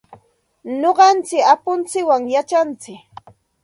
[0.81, 2.99] Nuqanchik apuntsikwan yachantsik.